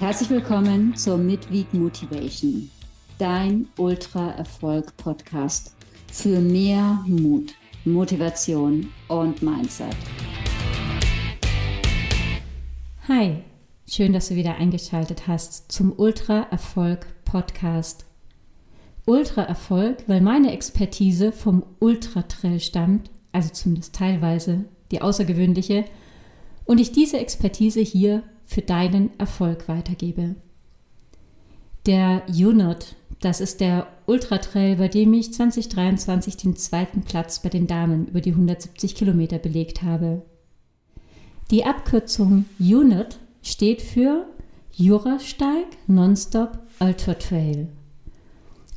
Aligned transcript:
Herzlich 0.00 0.30
willkommen 0.30 0.96
zur 0.96 1.18
Midweek 1.18 1.74
Motivation, 1.74 2.70
dein 3.18 3.68
Ultra-Erfolg-Podcast 3.76 5.76
für 6.10 6.40
mehr 6.40 7.04
Mut, 7.06 7.52
Motivation 7.84 8.90
und 9.08 9.42
Mindset. 9.42 9.94
Hi, 13.08 13.42
schön, 13.86 14.14
dass 14.14 14.28
du 14.28 14.36
wieder 14.36 14.54
eingeschaltet 14.54 15.26
hast 15.26 15.70
zum 15.70 15.92
Ultra-Erfolg-Podcast. 15.92 18.06
Ultra-Erfolg, 19.04 20.04
weil 20.06 20.22
meine 20.22 20.54
Expertise 20.54 21.30
vom 21.30 21.62
Ultratrail 21.78 22.58
stammt, 22.58 23.10
also 23.32 23.50
zumindest 23.50 23.96
teilweise 23.96 24.64
die 24.92 25.02
außergewöhnliche, 25.02 25.84
und 26.64 26.80
ich 26.80 26.90
diese 26.90 27.18
Expertise 27.18 27.80
hier 27.80 28.22
für 28.50 28.62
deinen 28.62 29.10
Erfolg 29.16 29.68
weitergebe. 29.68 30.34
Der 31.86 32.24
Unit, 32.28 32.96
das 33.20 33.40
ist 33.40 33.60
der 33.60 33.86
Ultratrail, 34.06 34.74
bei 34.74 34.88
dem 34.88 35.12
ich 35.14 35.32
2023 35.32 36.36
den 36.36 36.56
zweiten 36.56 37.02
Platz 37.02 37.42
bei 37.42 37.48
den 37.48 37.68
Damen 37.68 38.08
über 38.08 38.20
die 38.20 38.32
170 38.32 38.96
Kilometer 38.96 39.38
belegt 39.38 39.84
habe. 39.84 40.22
Die 41.52 41.64
Abkürzung 41.64 42.46
UNIT 42.58 43.20
steht 43.40 43.82
für 43.82 44.26
Jurasteig 44.72 45.66
Nonstop 45.86 46.58
Ultra 46.80 47.14
Trail. 47.14 47.68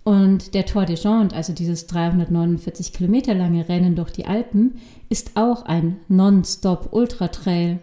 Und 0.03 0.53
der 0.53 0.67
Tour 0.67 0.85
de 0.85 0.97
Jonte, 0.97 1.35
also 1.35 1.51
dieses 1.51 1.87
349 1.87 2.93
Kilometer 2.93 3.33
lange 3.33 3.67
Rennen 3.67 3.95
durch 3.95 4.11
die 4.11 4.25
Alpen, 4.25 4.75
ist 5.09 5.31
auch 5.35 5.65
ein 5.65 5.97
Nonstop 6.09 6.89
Ultra 6.91 7.29
Trail. 7.29 7.79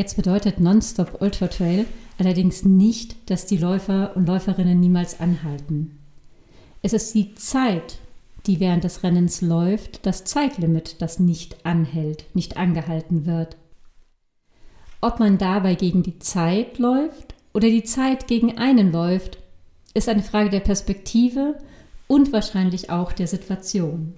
Jetzt 0.00 0.16
bedeutet 0.16 0.60
Nonstop 0.60 1.20
Ultra 1.20 1.48
Trail 1.48 1.84
allerdings 2.16 2.64
nicht, 2.64 3.28
dass 3.28 3.44
die 3.44 3.58
Läufer 3.58 4.16
und 4.16 4.26
Läuferinnen 4.26 4.80
niemals 4.80 5.20
anhalten. 5.20 5.98
Es 6.80 6.94
ist 6.94 7.14
die 7.14 7.34
Zeit, 7.34 7.98
die 8.46 8.60
während 8.60 8.84
des 8.84 9.02
Rennens 9.02 9.42
läuft, 9.42 10.06
das 10.06 10.24
Zeitlimit, 10.24 11.02
das 11.02 11.18
nicht 11.18 11.66
anhält, 11.66 12.24
nicht 12.32 12.56
angehalten 12.56 13.26
wird. 13.26 13.58
Ob 15.02 15.20
man 15.20 15.36
dabei 15.36 15.74
gegen 15.74 16.02
die 16.02 16.18
Zeit 16.18 16.78
läuft 16.78 17.34
oder 17.52 17.68
die 17.68 17.84
Zeit 17.84 18.26
gegen 18.26 18.56
einen 18.56 18.92
läuft, 18.92 19.36
ist 19.92 20.08
eine 20.08 20.22
Frage 20.22 20.48
der 20.48 20.60
Perspektive 20.60 21.58
und 22.06 22.32
wahrscheinlich 22.32 22.88
auch 22.88 23.12
der 23.12 23.26
Situation. 23.26 24.14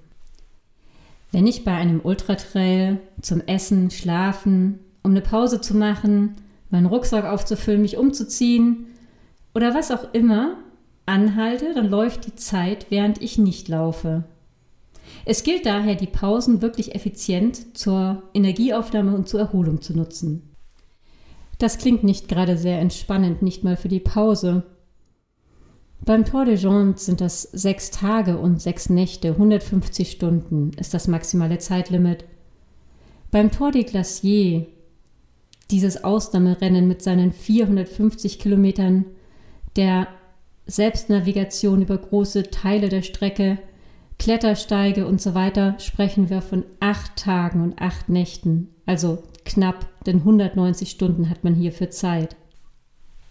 Wenn 1.33 1.49
ich 1.49 1.65
bei 1.65 1.75
einem 1.75 1.99
Ultratrail 2.05 3.01
zum 3.21 3.41
Essen, 3.41 3.91
Schlafen, 3.91 4.79
um 5.03 5.11
eine 5.13 5.21
Pause 5.21 5.61
zu 5.61 5.77
machen, 5.77 6.37
meinen 6.71 6.87
Rucksack 6.87 7.25
aufzufüllen, 7.25 7.83
mich 7.83 7.97
umzuziehen 7.97 8.87
oder 9.55 9.75
was 9.75 9.91
auch 9.91 10.13
immer 10.15 10.57
anhalte, 11.07 11.75
dann 11.75 11.89
läuft 11.89 12.27
die 12.27 12.37
Zeit, 12.37 12.87
während 12.91 13.21
ich 13.21 13.39
nicht 13.39 13.69
laufe. 13.69 14.25
Es 15.25 15.43
gilt 15.45 15.67
daher, 15.67 15.95
die 15.95 16.07
Pausen 16.07 16.63
wirklich 16.63 16.95
effizient 16.95 17.77
zur 17.77 18.23
Energieaufnahme 18.35 19.15
und 19.15 19.29
zur 19.29 19.41
Erholung 19.41 19.81
zu 19.81 19.97
nutzen. 19.97 20.49
Das 21.59 21.79
klingt 21.79 22.03
nicht 22.03 22.29
gerade 22.29 22.57
sehr 22.57 22.81
entspannend, 22.81 23.43
nicht 23.43 23.63
mal 23.63 23.77
für 23.77 23.89
die 23.89 24.01
Pause. 24.01 24.65
Beim 26.05 26.25
Tour 26.25 26.45
de 26.45 26.57
Jonte 26.57 27.01
sind 27.01 27.21
das 27.21 27.43
sechs 27.43 27.91
Tage 27.91 28.39
und 28.39 28.61
sechs 28.61 28.89
Nächte, 28.89 29.29
150 29.29 30.11
Stunden 30.11 30.73
ist 30.77 30.95
das 30.95 31.07
maximale 31.07 31.59
Zeitlimit. 31.59 32.25
Beim 33.31 33.53
Tour 33.53 33.71
de 33.71 33.85
Glacier 33.85 34.67
dieses 35.73 36.05
Ausnahmerennen 36.05 36.87
mit 36.87 37.03
seinen 37.03 37.33
450 37.33 38.39
Kilometern 38.39 39.07
der 39.75 40.07
Selbstnavigation 40.67 41.83
über 41.83 41.99
große 41.99 42.51
Teile 42.51 42.89
der 42.89 43.03
Strecke, 43.03 43.59
Klettersteige 44.19 45.07
und 45.07 45.21
so 45.21 45.35
weiter, 45.35 45.75
sprechen 45.81 46.31
wir 46.31 46.43
von 46.43 46.65
acht 46.79 47.17
Tagen 47.17 47.63
und 47.63 47.81
acht 47.81 48.09
Nächten, 48.09 48.69
also 48.87 49.23
knapp, 49.45 49.89
denn 50.05 50.19
190 50.19 50.91
Stunden 50.91 51.29
hat 51.29 51.43
man 51.43 51.55
hier 51.55 51.73
für 51.73 51.89
Zeit. 51.89 52.37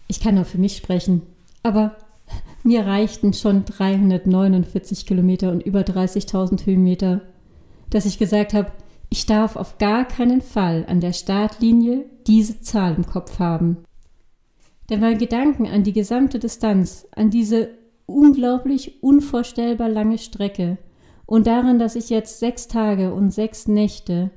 Ich 0.08 0.20
kann 0.20 0.34
nur 0.34 0.44
für 0.44 0.58
mich 0.58 0.76
sprechen, 0.76 1.22
aber 1.62 1.96
mir 2.64 2.84
reichten 2.84 3.32
schon 3.32 3.64
349 3.64 5.06
Kilometer 5.06 5.50
und 5.50 5.62
über 5.62 5.80
30.000 5.80 6.66
Höhenmeter, 6.66 7.22
dass 7.88 8.04
ich 8.04 8.18
gesagt 8.18 8.52
habe, 8.52 8.72
ich 9.12 9.26
darf 9.26 9.56
auf 9.56 9.76
gar 9.76 10.06
keinen 10.06 10.40
Fall 10.40 10.86
an 10.88 11.00
der 11.00 11.12
Startlinie 11.12 12.06
diese 12.26 12.62
Zahl 12.62 12.94
im 12.94 13.04
Kopf 13.04 13.38
haben. 13.38 13.84
Denn 14.88 15.00
mein 15.00 15.18
Gedanken 15.18 15.66
an 15.66 15.84
die 15.84 15.92
gesamte 15.92 16.38
Distanz, 16.38 17.06
an 17.14 17.28
diese 17.28 17.68
unglaublich 18.06 19.02
unvorstellbar 19.02 19.90
lange 19.90 20.16
Strecke 20.16 20.78
und 21.26 21.46
daran, 21.46 21.78
dass 21.78 21.94
ich 21.94 22.08
jetzt 22.08 22.40
sechs 22.40 22.68
Tage 22.68 23.12
und 23.12 23.34
sechs 23.34 23.68
Nächte 23.68 24.30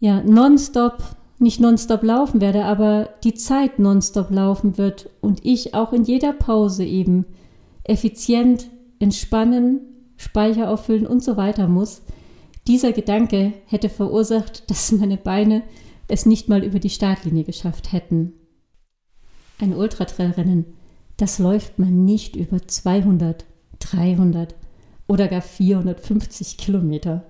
ja 0.00 0.24
nonstop, 0.24 0.98
nicht 1.38 1.60
nonstop 1.60 2.02
laufen 2.02 2.40
werde, 2.40 2.64
aber 2.64 3.10
die 3.22 3.34
Zeit 3.34 3.78
nonstop 3.78 4.32
laufen 4.32 4.76
wird 4.76 5.08
und 5.20 5.46
ich 5.46 5.72
auch 5.72 5.92
in 5.92 6.02
jeder 6.02 6.32
Pause 6.32 6.84
eben 6.84 7.26
effizient 7.84 8.70
entspannen, 8.98 9.82
Speicher 10.16 10.68
auffüllen 10.68 11.06
und 11.06 11.22
so 11.22 11.36
weiter 11.36 11.68
muss, 11.68 12.02
dieser 12.66 12.92
Gedanke 12.92 13.52
hätte 13.66 13.88
verursacht, 13.88 14.70
dass 14.70 14.92
meine 14.92 15.16
Beine 15.16 15.62
es 16.08 16.26
nicht 16.26 16.48
mal 16.48 16.62
über 16.62 16.78
die 16.78 16.90
Startlinie 16.90 17.44
geschafft 17.44 17.92
hätten. 17.92 18.34
Ein 19.58 19.74
Ultratrailrennen, 19.74 20.66
das 21.16 21.38
läuft 21.38 21.78
man 21.78 22.04
nicht 22.04 22.36
über 22.36 22.66
200, 22.66 23.44
300 23.78 24.54
oder 25.06 25.28
gar 25.28 25.42
450 25.42 26.56
Kilometer. 26.56 27.24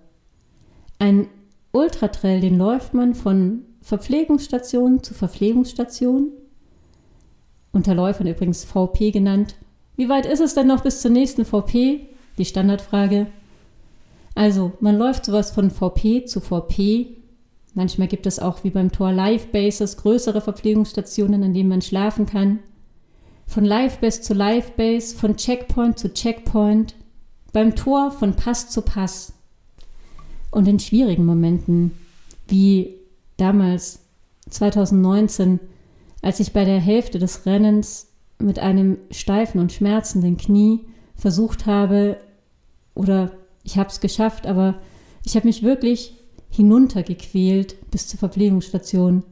Ein 0.98 1.28
Ultratrail, 1.72 2.40
den 2.40 2.58
läuft 2.58 2.94
man 2.94 3.14
von 3.14 3.64
Verpflegungsstation 3.80 5.02
zu 5.02 5.14
Verpflegungsstation. 5.14 6.30
Unter 7.72 7.94
Läufern 7.94 8.26
übrigens 8.26 8.64
VP 8.64 9.10
genannt. 9.10 9.56
Wie 9.96 10.08
weit 10.08 10.26
ist 10.26 10.40
es 10.40 10.54
denn 10.54 10.66
noch 10.66 10.82
bis 10.82 11.00
zur 11.00 11.10
nächsten 11.10 11.44
VP? 11.44 12.08
Die 12.38 12.44
Standardfrage. 12.44 13.26
Also, 14.34 14.72
man 14.80 14.96
läuft 14.96 15.26
sowas 15.26 15.50
von 15.50 15.70
VP 15.70 16.24
zu 16.26 16.40
VP. 16.40 17.16
Manchmal 17.74 18.08
gibt 18.08 18.26
es 18.26 18.38
auch 18.38 18.64
wie 18.64 18.70
beim 18.70 18.92
Tor 18.92 19.12
Live 19.12 19.48
Bases 19.48 19.96
größere 19.96 20.40
Verpflegungsstationen, 20.40 21.42
an 21.42 21.54
denen 21.54 21.68
man 21.68 21.82
schlafen 21.82 22.26
kann. 22.26 22.60
Von 23.46 23.64
Live 23.64 23.98
Base 23.98 24.22
zu 24.22 24.34
Live 24.34 24.72
Base, 24.72 25.14
von 25.16 25.36
Checkpoint 25.36 25.98
zu 25.98 26.12
Checkpoint, 26.12 26.94
beim 27.52 27.74
Tor 27.74 28.10
von 28.10 28.34
Pass 28.34 28.70
zu 28.70 28.82
Pass. 28.82 29.34
Und 30.50 30.68
in 30.68 30.78
schwierigen 30.78 31.26
Momenten, 31.26 31.92
wie 32.48 32.94
damals 33.36 34.00
2019, 34.50 35.60
als 36.22 36.40
ich 36.40 36.52
bei 36.52 36.64
der 36.64 36.80
Hälfte 36.80 37.18
des 37.18 37.46
Rennens 37.46 38.08
mit 38.38 38.58
einem 38.58 38.98
steifen 39.10 39.60
und 39.60 39.72
schmerzenden 39.72 40.36
Knie 40.36 40.80
versucht 41.14 41.66
habe 41.66 42.16
oder 42.94 43.32
ich 43.64 43.78
habe 43.78 43.88
es 43.88 44.00
geschafft, 44.00 44.46
aber 44.46 44.80
ich 45.24 45.36
habe 45.36 45.46
mich 45.46 45.62
wirklich 45.62 46.14
hinuntergequält 46.50 47.90
bis 47.90 48.08
zur 48.08 48.18
Verpflegungsstation. 48.18 49.24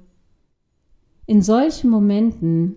In 1.26 1.42
solchen 1.42 1.90
Momenten, 1.90 2.76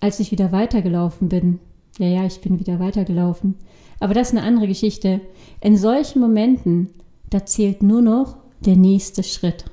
als 0.00 0.20
ich 0.20 0.30
wieder 0.30 0.52
weitergelaufen 0.52 1.28
bin, 1.28 1.60
ja, 1.98 2.06
ja, 2.06 2.24
ich 2.24 2.40
bin 2.40 2.58
wieder 2.58 2.80
weitergelaufen, 2.80 3.54
aber 4.00 4.14
das 4.14 4.28
ist 4.28 4.36
eine 4.36 4.46
andere 4.46 4.66
Geschichte. 4.66 5.20
In 5.60 5.76
solchen 5.76 6.20
Momenten, 6.20 6.90
da 7.30 7.46
zählt 7.46 7.82
nur 7.82 8.02
noch 8.02 8.36
der 8.60 8.76
nächste 8.76 9.22
Schritt. 9.22 9.66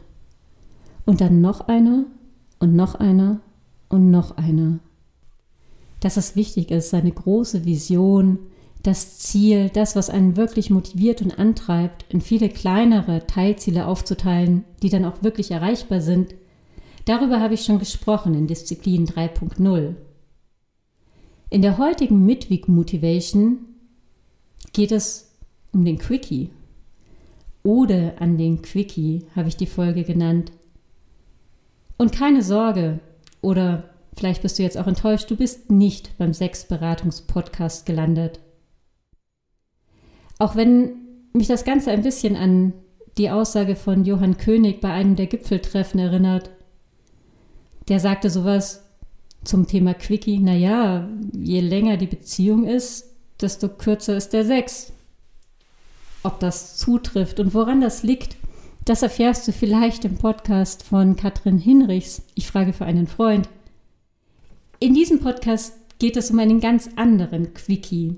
Und 1.05 1.21
dann 1.21 1.41
noch 1.41 1.67
einer 1.67 2.05
und 2.59 2.75
noch 2.75 2.95
einer 2.95 3.41
und 3.89 4.11
noch 4.11 4.37
einer. 4.37 4.79
Dass 5.99 6.17
es 6.17 6.35
wichtig 6.35 6.71
ist, 6.71 6.91
seine 6.91 7.11
große 7.11 7.65
Vision, 7.65 8.39
das 8.89 9.19
Ziel, 9.19 9.69
das, 9.69 9.95
was 9.95 10.09
einen 10.09 10.35
wirklich 10.35 10.71
motiviert 10.71 11.21
und 11.21 11.37
antreibt, 11.37 12.05
in 12.09 12.21
viele 12.21 12.49
kleinere 12.49 13.27
Teilziele 13.27 13.85
aufzuteilen, 13.85 14.63
die 14.81 14.89
dann 14.89 15.05
auch 15.05 15.21
wirklich 15.21 15.51
erreichbar 15.51 16.01
sind, 16.01 16.33
darüber 17.05 17.39
habe 17.39 17.53
ich 17.53 17.61
schon 17.61 17.77
gesprochen 17.77 18.33
in 18.33 18.47
Disziplin 18.47 19.05
3.0. 19.05 19.93
In 21.51 21.61
der 21.61 21.77
heutigen 21.77 22.25
Midweek 22.25 22.67
Motivation 22.67 23.59
geht 24.73 24.91
es 24.91 25.35
um 25.71 25.85
den 25.85 25.99
Quickie. 25.99 26.49
Ode 27.61 28.15
an 28.19 28.39
den 28.39 28.63
Quickie 28.63 29.27
habe 29.35 29.49
ich 29.49 29.55
die 29.55 29.67
Folge 29.67 30.03
genannt. 30.03 30.51
Und 31.97 32.11
keine 32.11 32.41
Sorge, 32.41 33.01
oder 33.41 33.91
vielleicht 34.17 34.41
bist 34.41 34.57
du 34.57 34.63
jetzt 34.63 34.79
auch 34.79 34.87
enttäuscht, 34.87 35.29
du 35.29 35.35
bist 35.35 35.69
nicht 35.69 36.17
beim 36.17 36.33
Sexberatungspodcast 36.33 37.85
gelandet. 37.85 38.39
Auch 40.39 40.55
wenn 40.55 40.91
mich 41.33 41.47
das 41.47 41.63
Ganze 41.63 41.91
ein 41.91 42.01
bisschen 42.01 42.35
an 42.35 42.73
die 43.17 43.29
Aussage 43.29 43.75
von 43.75 44.05
Johann 44.05 44.37
König 44.37 44.81
bei 44.81 44.91
einem 44.91 45.15
der 45.15 45.27
Gipfeltreffen 45.27 45.99
erinnert. 45.99 46.49
Der 47.89 47.99
sagte 47.99 48.29
sowas, 48.29 48.83
zum 49.43 49.67
Thema 49.67 49.93
Quickie, 49.93 50.39
naja, 50.39 51.07
je 51.33 51.59
länger 51.59 51.97
die 51.97 52.07
Beziehung 52.07 52.65
ist, 52.65 53.13
desto 53.41 53.69
kürzer 53.69 54.15
ist 54.17 54.33
der 54.33 54.45
Sex. 54.45 54.91
Ob 56.23 56.39
das 56.39 56.77
zutrifft 56.77 57.39
und 57.39 57.53
woran 57.53 57.81
das 57.81 58.03
liegt, 58.03 58.35
das 58.85 59.01
erfährst 59.01 59.47
du 59.47 59.51
vielleicht 59.51 60.05
im 60.05 60.15
Podcast 60.17 60.83
von 60.83 61.15
Katrin 61.15 61.57
Hinrichs. 61.57 62.21
Ich 62.35 62.47
frage 62.47 62.73
für 62.73 62.85
einen 62.85 63.07
Freund. 63.07 63.49
In 64.79 64.93
diesem 64.93 65.19
Podcast 65.19 65.73
geht 65.99 66.17
es 66.17 66.31
um 66.31 66.39
einen 66.39 66.59
ganz 66.59 66.89
anderen 66.95 67.53
Quickie. 67.53 68.15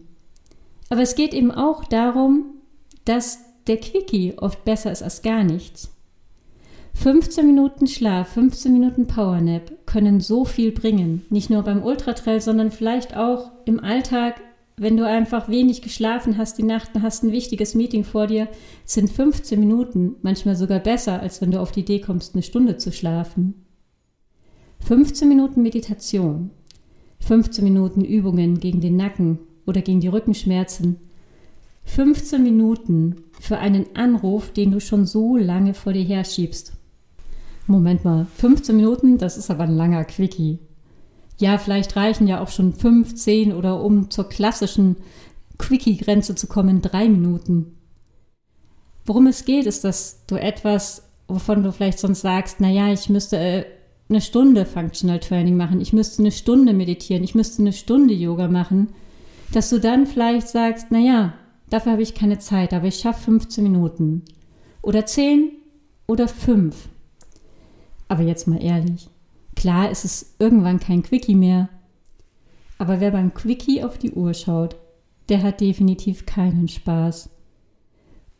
Aber 0.92 1.04
es 1.04 1.16
geht 1.16 1.34
eben 1.34 1.52
auch 1.52 1.86
darum, 1.86 2.48
dass 3.06 3.40
der 3.66 3.78
Quickie 3.78 4.34
oft 4.38 4.66
besser 4.66 4.92
ist 4.92 5.02
als 5.02 5.22
gar 5.22 5.42
nichts. 5.46 5.90
15 6.96 7.48
Minuten 7.48 7.88
Schlaf, 7.88 8.34
15 8.34 8.74
Minuten 8.74 9.08
Powernap 9.08 9.88
können 9.88 10.20
so 10.20 10.44
viel 10.44 10.74
bringen. 10.74 11.26
Nicht 11.30 11.50
nur 11.50 11.64
beim 11.64 11.82
Ultratrail, 11.82 12.42
sondern 12.42 12.72
vielleicht 12.72 13.16
auch 13.16 13.52
im 13.64 13.80
Alltag, 13.80 14.42
wenn 14.76 14.98
du 14.98 15.08
einfach 15.08 15.48
wenig 15.48 15.82
geschlafen 15.82 16.38
hast 16.38 16.58
die 16.58 16.64
Nacht 16.64 16.94
und 16.94 17.04
hast 17.04 17.24
ein 17.24 17.32
wichtiges 17.32 17.74
Meeting 17.74 18.04
vor 18.04 18.28
dir, 18.28 18.50
sind 18.84 19.10
15 19.10 19.58
Minuten 19.58 20.18
manchmal 20.24 20.58
sogar 20.58 20.80
besser, 20.80 21.22
als 21.22 21.40
wenn 21.40 21.52
du 21.52 21.62
auf 21.62 21.72
die 21.72 21.82
Idee 21.82 22.02
kommst, 22.02 22.36
eine 22.36 22.44
Stunde 22.44 22.76
zu 22.76 22.92
schlafen. 22.92 23.66
15 24.82 25.30
Minuten 25.30 25.64
Meditation, 25.64 26.50
15 27.22 27.64
Minuten 27.64 28.04
Übungen 28.04 28.60
gegen 28.60 28.82
den 28.82 28.98
Nacken 28.98 29.40
oder 29.66 29.82
gegen 29.82 30.02
die 30.02 30.08
Rückenschmerzen, 30.08 30.98
15 31.86 32.44
Minuten 32.44 33.24
für 33.40 33.58
einen 33.58 33.96
Anruf, 33.96 34.52
den 34.52 34.72
du 34.72 34.80
schon 34.80 35.06
so 35.06 35.36
lange 35.36 35.74
vor 35.74 35.94
dir 35.94 36.04
herschiebst 36.04 36.74
Moment 37.72 38.04
mal, 38.04 38.28
15 38.38 38.76
Minuten, 38.76 39.18
das 39.18 39.38
ist 39.38 39.50
aber 39.50 39.64
ein 39.64 39.76
langer 39.76 40.04
Quickie. 40.04 40.60
Ja, 41.38 41.58
vielleicht 41.58 41.96
reichen 41.96 42.28
ja 42.28 42.42
auch 42.42 42.50
schon 42.50 42.74
5, 42.74 43.16
10 43.16 43.54
oder 43.54 43.82
um 43.82 44.12
zur 44.12 44.30
klassischen 44.30 44.98
Quickie-Grenze 45.58 46.36
zu 46.36 46.48
kommen, 46.48 46.82
drei 46.82 47.08
Minuten. 47.08 47.78
Worum 49.06 49.28
es 49.28 49.46
geht, 49.46 49.66
ist, 49.66 49.84
dass 49.84 50.26
du 50.28 50.36
etwas, 50.36 51.04
wovon 51.28 51.64
du 51.64 51.72
vielleicht 51.72 52.00
sonst 52.00 52.22
sagst, 52.22 52.60
naja, 52.60 52.92
ich 52.92 53.10
müsste 53.10 53.38
äh, 53.38 53.66
eine 54.10 54.22
Stunde 54.22 54.66
Functional 54.66 55.20
Training 55.20 55.58
machen, 55.58 55.82
ich 55.82 55.94
müsste 55.94 56.22
eine 56.22 56.32
Stunde 56.32 56.74
meditieren, 56.74 57.24
ich 57.24 57.34
müsste 57.34 57.62
eine 57.62 57.74
Stunde 57.74 58.14
Yoga 58.14 58.48
machen, 58.48 58.90
dass 59.52 59.70
du 59.70 59.80
dann 59.80 60.06
vielleicht 60.06 60.48
sagst, 60.48 60.92
naja, 60.92 61.34
dafür 61.70 61.94
habe 61.94 62.02
ich 62.02 62.16
keine 62.16 62.40
Zeit, 62.40 62.74
aber 62.74 62.88
ich 62.88 63.00
schaffe 63.00 63.24
15 63.24 63.64
Minuten. 63.64 64.24
Oder 64.82 65.06
10 65.06 65.52
oder 66.08 66.28
5. 66.28 66.90
Aber 68.08 68.24
jetzt 68.24 68.48
mal 68.48 68.62
ehrlich, 68.62 69.10
klar 69.56 69.90
ist 69.90 70.06
es 70.06 70.36
irgendwann 70.40 70.80
kein 70.80 71.04
Quickie 71.04 71.36
mehr. 71.36 71.70
Aber 72.78 73.00
wer 73.00 73.12
beim 73.12 73.34
Quickie 73.34 73.84
auf 73.84 73.98
die 73.98 74.12
Uhr 74.12 74.34
schaut, 74.34 74.76
der 75.30 75.44
hat 75.44 75.62
definitiv 75.62 76.26
keinen 76.26 76.68
Spaß. 76.68 77.30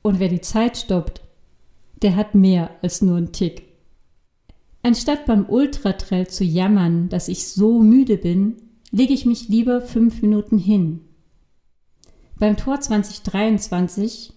Und 0.02 0.20
wer 0.20 0.30
die 0.30 0.42
Zeit 0.42 0.78
stoppt, 0.78 1.22
der 2.02 2.16
hat 2.16 2.34
mehr 2.34 2.72
als 2.82 3.02
nur 3.02 3.18
einen 3.18 3.32
Tick. 3.32 3.68
Anstatt 4.84 5.26
beim 5.28 5.46
Ultratrail 5.48 6.28
zu 6.28 6.44
jammern, 6.44 7.08
dass 7.10 7.28
ich 7.28 7.48
so 7.48 7.82
müde 7.82 8.18
bin, 8.18 8.58
lege 8.92 9.14
ich 9.14 9.26
mich 9.26 9.48
lieber 9.48 9.82
fünf 9.82 10.22
Minuten 10.22 10.58
hin. 10.58 11.02
Beim 12.38 12.58
Tor 12.58 12.80
2023 12.80 14.34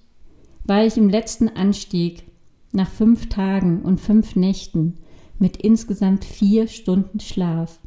war 0.65 0.85
ich 0.85 0.97
im 0.97 1.09
letzten 1.09 1.49
Anstieg 1.49 2.25
nach 2.73 2.91
fünf 2.91 3.29
Tagen 3.29 3.83
und 3.83 4.01
fünf 4.01 4.37
Nächten 4.37 4.99
mit 5.39 5.57
insgesamt 5.59 6.25
vier 6.25 6.69
Stunden 6.69 7.21
Schlaf. 7.21 7.81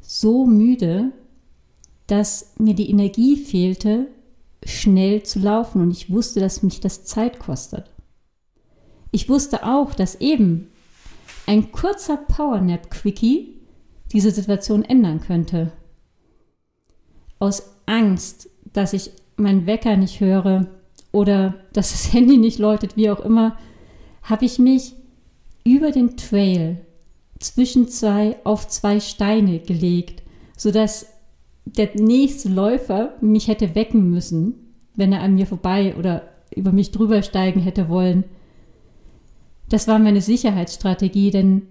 So 0.00 0.46
müde, 0.46 1.12
dass 2.06 2.54
mir 2.58 2.74
die 2.74 2.90
Energie 2.90 3.36
fehlte, 3.36 4.08
schnell 4.64 5.22
zu 5.22 5.38
laufen 5.38 5.82
und 5.82 5.90
ich 5.90 6.10
wusste, 6.10 6.40
dass 6.40 6.62
mich 6.62 6.80
das 6.80 7.04
Zeit 7.04 7.38
kostet. 7.38 7.90
Ich 9.10 9.28
wusste 9.28 9.64
auch, 9.64 9.94
dass 9.94 10.20
eben 10.20 10.68
ein 11.46 11.72
kurzer 11.72 12.16
Powernap-Quickie 12.16 13.57
diese 14.12 14.30
Situation 14.30 14.84
ändern 14.84 15.20
könnte. 15.20 15.72
Aus 17.38 17.74
Angst, 17.86 18.48
dass 18.72 18.92
ich 18.92 19.10
meinen 19.36 19.66
Wecker 19.66 19.96
nicht 19.96 20.20
höre 20.20 20.66
oder 21.12 21.54
dass 21.72 21.92
das 21.92 22.12
Handy 22.12 22.36
nicht 22.36 22.58
läutet, 22.58 22.96
wie 22.96 23.10
auch 23.10 23.20
immer, 23.20 23.56
habe 24.22 24.44
ich 24.44 24.58
mich 24.58 24.94
über 25.64 25.90
den 25.90 26.16
Trail 26.16 26.84
zwischen 27.38 27.88
zwei 27.88 28.36
auf 28.44 28.66
zwei 28.68 29.00
Steine 29.00 29.60
gelegt, 29.60 30.22
sodass 30.56 31.06
der 31.64 31.90
nächste 31.94 32.48
Läufer 32.48 33.14
mich 33.20 33.48
hätte 33.48 33.74
wecken 33.74 34.10
müssen, 34.10 34.54
wenn 34.96 35.12
er 35.12 35.22
an 35.22 35.34
mir 35.34 35.46
vorbei 35.46 35.94
oder 35.96 36.28
über 36.54 36.72
mich 36.72 36.90
drüber 36.90 37.22
steigen 37.22 37.60
hätte 37.60 37.88
wollen. 37.88 38.24
Das 39.68 39.86
war 39.86 39.98
meine 39.98 40.22
Sicherheitsstrategie, 40.22 41.30
denn 41.30 41.68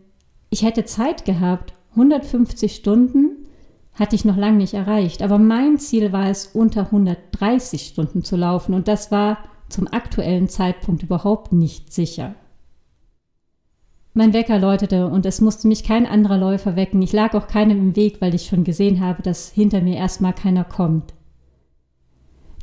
ich 0.49 0.61
hätte 0.61 0.85
Zeit 0.85 1.25
gehabt. 1.25 1.73
150 1.97 2.75
Stunden 2.75 3.47
hatte 3.93 4.15
ich 4.15 4.23
noch 4.23 4.37
lange 4.37 4.57
nicht 4.57 4.75
erreicht, 4.75 5.23
aber 5.23 5.39
mein 5.39 5.79
Ziel 5.79 6.11
war 6.11 6.29
es, 6.29 6.45
unter 6.53 6.85
130 6.85 7.87
Stunden 7.87 8.23
zu 8.23 8.35
laufen 8.35 8.75
und 8.75 8.87
das 8.87 9.11
war 9.11 9.39
zum 9.67 9.87
aktuellen 9.87 10.47
Zeitpunkt 10.47 11.01
überhaupt 11.01 11.51
nicht 11.53 11.91
sicher. 11.91 12.35
Mein 14.13 14.33
Wecker 14.33 14.59
läutete 14.59 15.07
und 15.07 15.25
es 15.25 15.41
musste 15.41 15.67
mich 15.67 15.83
kein 15.83 16.05
anderer 16.05 16.37
Läufer 16.37 16.75
wecken. 16.75 17.01
Ich 17.01 17.13
lag 17.13 17.33
auch 17.33 17.47
keinem 17.47 17.77
im 17.79 17.95
Weg, 17.95 18.21
weil 18.21 18.33
ich 18.33 18.45
schon 18.45 18.63
gesehen 18.63 18.99
habe, 18.99 19.21
dass 19.21 19.49
hinter 19.49 19.81
mir 19.81 19.95
erstmal 19.95 20.33
keiner 20.33 20.63
kommt. 20.63 21.13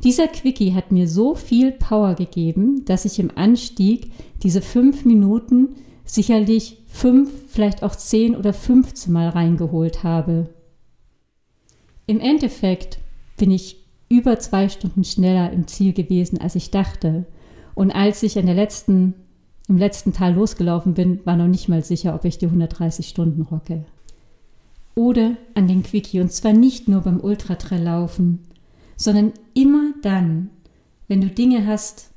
Dieser 0.03 0.27
Quickie 0.27 0.73
hat 0.73 0.91
mir 0.91 1.07
so 1.07 1.35
viel 1.35 1.71
Power 1.71 2.15
gegeben, 2.15 2.83
dass 2.85 3.05
ich 3.05 3.19
im 3.19 3.31
Anstieg 3.35 4.11
diese 4.43 4.61
fünf 4.61 5.05
Minuten 5.05 5.75
sicherlich 6.05 6.77
fünf, 6.87 7.29
vielleicht 7.47 7.83
auch 7.83 7.95
zehn 7.95 8.35
oder 8.35 8.53
fünfzehn 8.53 9.11
Mal 9.11 9.29
reingeholt 9.29 10.03
habe. 10.03 10.49
Im 12.07 12.19
Endeffekt 12.19 12.99
bin 13.37 13.51
ich 13.51 13.83
über 14.07 14.39
zwei 14.39 14.69
Stunden 14.69 15.03
schneller 15.03 15.51
im 15.51 15.67
Ziel 15.67 15.93
gewesen, 15.93 16.39
als 16.39 16.55
ich 16.55 16.71
dachte. 16.71 17.25
Und 17.73 17.91
als 17.91 18.23
ich 18.23 18.37
an 18.37 18.45
der 18.45 18.55
letzten 18.55 19.15
im 19.67 19.77
letzten 19.77 20.13
Tal 20.13 20.35
losgelaufen 20.35 20.93
bin, 20.93 21.25
war 21.25 21.35
noch 21.35 21.47
nicht 21.47 21.69
mal 21.69 21.83
sicher, 21.83 22.13
ob 22.13 22.25
ich 22.25 22.37
die 22.37 22.45
130 22.45 23.07
Stunden 23.07 23.41
rocke. 23.41 23.85
Oder 24.93 25.37
an 25.55 25.67
den 25.67 25.83
Quickie 25.83 26.21
und 26.21 26.31
zwar 26.31 26.53
nicht 26.53 26.87
nur 26.87 27.01
beim 27.01 27.19
Ultratrail 27.19 27.81
laufen, 27.81 28.45
sondern 28.95 29.33
immer 29.53 29.93
dann, 30.01 30.49
wenn 31.07 31.21
du 31.21 31.27
Dinge 31.27 31.65
hast, 31.65 32.11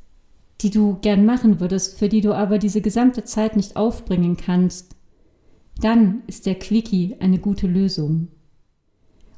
die 0.60 0.70
du 0.70 0.98
gern 1.00 1.24
machen 1.24 1.60
würdest, 1.60 1.98
für 1.98 2.08
die 2.08 2.20
du 2.20 2.34
aber 2.34 2.58
diese 2.58 2.80
gesamte 2.80 3.24
Zeit 3.24 3.56
nicht 3.56 3.76
aufbringen 3.76 4.36
kannst, 4.36 4.96
dann 5.80 6.22
ist 6.26 6.46
der 6.46 6.56
Quickie 6.56 7.16
eine 7.20 7.38
gute 7.38 7.66
Lösung. 7.66 8.28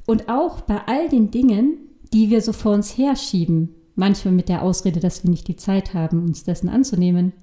Und 0.07 0.29
auch 0.29 0.61
bei 0.61 0.81
all 0.87 1.09
den 1.09 1.29
Dingen, 1.29 1.77
die 2.11 2.29
wir 2.29 2.41
so 2.41 2.53
vor 2.53 2.73
uns 2.73 2.97
herschieben, 2.97 3.75
manchmal 3.95 4.33
mit 4.33 4.49
der 4.49 4.63
Ausrede, 4.63 4.99
dass 4.99 5.23
wir 5.23 5.29
nicht 5.29 5.47
die 5.47 5.55
Zeit 5.55 5.93
haben, 5.93 6.23
uns 6.23 6.43
dessen 6.43 6.69
anzunehmen, 6.69 7.33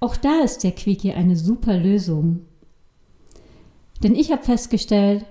auch 0.00 0.16
da 0.16 0.40
ist 0.40 0.64
der 0.64 0.72
Quickie 0.72 1.12
eine 1.12 1.36
super 1.36 1.76
Lösung. 1.76 2.40
Denn 4.02 4.14
ich 4.14 4.30
habe 4.30 4.42
festgestellt, 4.42 5.24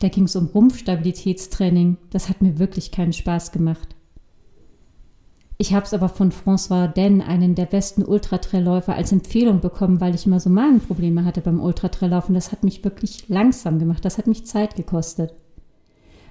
da 0.00 0.08
ging 0.08 0.24
es 0.24 0.36
um 0.36 0.46
Rumpfstabilitätstraining, 0.46 1.98
das 2.08 2.28
hat 2.28 2.40
mir 2.40 2.58
wirklich 2.58 2.92
keinen 2.92 3.12
Spaß 3.12 3.52
gemacht. 3.52 3.94
Ich 5.60 5.74
habe 5.74 5.84
es 5.84 5.92
aber 5.92 6.08
von 6.08 6.32
François 6.32 6.86
Den, 6.86 7.20
einen 7.20 7.54
der 7.54 7.66
besten 7.66 8.02
Ultratrailläufer, 8.02 8.94
als 8.94 9.12
Empfehlung 9.12 9.60
bekommen, 9.60 10.00
weil 10.00 10.14
ich 10.14 10.24
immer 10.24 10.40
so 10.40 10.48
Magenprobleme 10.48 11.26
hatte 11.26 11.42
beim 11.42 11.60
Ultratraillaufen. 11.60 12.34
Das 12.34 12.50
hat 12.50 12.64
mich 12.64 12.82
wirklich 12.82 13.28
langsam 13.28 13.78
gemacht, 13.78 14.02
das 14.06 14.16
hat 14.16 14.26
mich 14.26 14.46
Zeit 14.46 14.74
gekostet. 14.74 15.34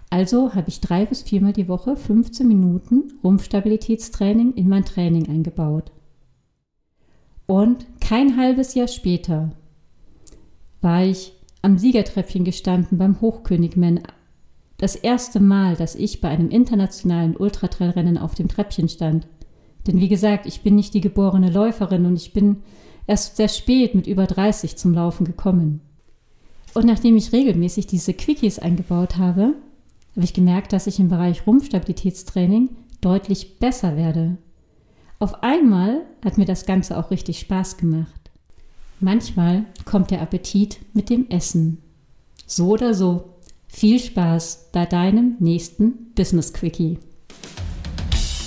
Also 0.09 0.55
habe 0.55 0.69
ich 0.69 0.81
drei 0.81 1.05
bis 1.05 1.21
viermal 1.21 1.53
die 1.53 1.67
Woche 1.67 1.95
15 1.95 2.47
Minuten 2.47 3.19
Rumpfstabilitätstraining 3.23 4.53
in 4.55 4.67
mein 4.67 4.83
Training 4.83 5.29
eingebaut. 5.29 5.91
Und 7.45 7.85
kein 8.01 8.35
halbes 8.35 8.73
Jahr 8.73 8.87
später 8.87 9.51
war 10.81 11.03
ich 11.03 11.33
am 11.61 11.77
Siegertreppchen 11.77 12.45
gestanden 12.45 12.97
beim 12.97 13.21
Hochkönigman. 13.21 13.99
Das 14.79 14.95
erste 14.95 15.41
Mal, 15.41 15.75
dass 15.75 15.93
ich 15.93 16.21
bei 16.21 16.29
einem 16.29 16.49
internationalen 16.49 17.35
Ultratrailrennen 17.35 18.17
auf 18.17 18.33
dem 18.33 18.47
Treppchen 18.47 18.87
stand. 18.87 19.27
Denn 19.85 19.99
wie 19.99 20.07
gesagt, 20.07 20.45
ich 20.45 20.61
bin 20.61 20.75
nicht 20.75 20.93
die 20.93 21.01
geborene 21.01 21.51
Läuferin 21.51 22.05
und 22.05 22.15
ich 22.15 22.31
bin 22.31 22.63
erst 23.05 23.35
sehr 23.35 23.49
spät 23.49 23.93
mit 23.93 24.07
über 24.07 24.25
30 24.25 24.77
zum 24.77 24.93
Laufen 24.93 25.25
gekommen. 25.25 25.81
Und 26.73 26.85
nachdem 26.85 27.17
ich 27.17 27.33
regelmäßig 27.33 27.87
diese 27.87 28.13
Quickies 28.13 28.57
eingebaut 28.57 29.17
habe, 29.17 29.53
habe 30.15 30.23
ich 30.23 30.33
gemerkt, 30.33 30.71
dass 30.71 30.87
ich 30.87 30.99
im 30.99 31.09
Bereich 31.09 31.45
Rumpfstabilitätstraining 31.45 32.69
deutlich 33.01 33.59
besser 33.59 33.97
werde. 33.97 34.37
Auf 35.19 35.43
einmal 35.43 36.05
hat 36.23 36.37
mir 36.37 36.45
das 36.45 36.65
Ganze 36.65 36.97
auch 36.97 37.11
richtig 37.11 37.39
Spaß 37.39 37.75
gemacht. 37.75 38.31
Manchmal 39.01 39.65
kommt 39.83 40.11
der 40.11 40.21
Appetit 40.21 40.79
mit 40.93 41.09
dem 41.09 41.29
Essen. 41.29 41.79
So 42.45 42.69
oder 42.69 42.93
so, 42.93 43.35
viel 43.69 43.99
Spaß 43.99 44.71
bei 44.73 44.85
deinem 44.85 45.37
nächsten 45.39 46.11
Business 46.15 46.51
Quickie. 46.51 46.97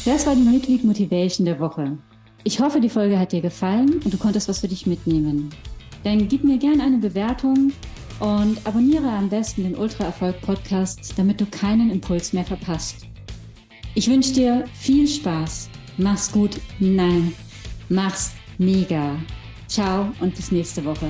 Das 0.04 0.26
war 0.26 0.34
die 0.34 0.42
Mitglied 0.42 0.84
Motivation 0.84 1.46
der 1.46 1.60
Woche. 1.60 1.96
Ich 2.44 2.60
hoffe, 2.60 2.80
die 2.80 2.88
Folge 2.88 3.18
hat 3.18 3.32
dir 3.32 3.40
gefallen 3.40 4.00
und 4.04 4.12
du 4.12 4.18
konntest 4.18 4.48
was 4.48 4.58
für 4.60 4.68
dich 4.68 4.86
mitnehmen. 4.86 5.50
Dann 6.02 6.28
gib 6.28 6.42
mir 6.42 6.58
gerne 6.58 6.82
eine 6.82 6.98
Bewertung 6.98 7.72
und 8.18 8.58
abonniere 8.66 9.08
am 9.08 9.28
besten 9.28 9.62
den 9.62 9.76
Ultra 9.76 10.04
Erfolg 10.04 10.40
Podcast, 10.42 11.14
damit 11.16 11.40
du 11.40 11.46
keinen 11.46 11.90
Impuls 11.90 12.32
mehr 12.32 12.44
verpasst. 12.44 13.06
Ich 13.94 14.08
wünsche 14.08 14.32
dir 14.32 14.64
viel 14.74 15.06
Spaß. 15.06 15.70
Mach's 15.98 16.32
gut. 16.32 16.60
Nein, 16.80 17.32
mach's 17.88 18.32
mega. 18.58 19.16
Ciao 19.68 20.10
und 20.20 20.34
bis 20.34 20.50
nächste 20.50 20.84
Woche. 20.84 21.08